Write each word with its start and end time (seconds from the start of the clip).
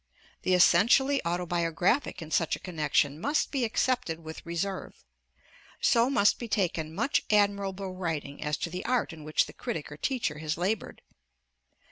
The 0.41 0.55
essentially 0.55 1.21
autobiographic 1.23 2.23
in 2.23 2.31
such 2.31 2.55
a 2.55 2.59
connection 2.59 3.19
must 3.21 3.51
be 3.51 3.63
accepted 3.63 4.19
with 4.21 4.43
reserve. 4.47 5.05
So 5.79 6.09
must 6.09 6.39
be 6.39 6.47
taken 6.47 6.95
much 6.95 7.21
admirable 7.29 7.93
writing 7.93 8.43
as 8.43 8.57
to 8.65 8.71
the 8.71 8.83
art 8.83 9.13
in 9.13 9.23
which 9.23 9.45
the 9.45 9.53
critic 9.53 9.91
or 9.91 9.97
teacher 9.97 10.39
has 10.39 10.57
labored. 10.57 11.03